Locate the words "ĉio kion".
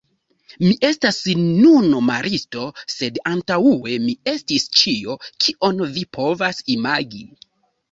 4.81-5.87